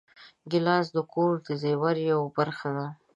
ګیلاس 0.51 0.85
د 0.95 0.97
کور 1.13 1.33
د 1.45 1.47
زېور 1.61 1.95
یوه 2.11 2.27
برخه 2.37 2.69
ده. 2.77 2.87